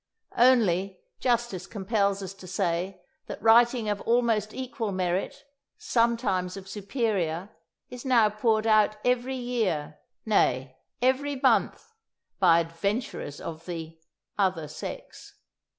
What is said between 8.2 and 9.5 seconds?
poured out every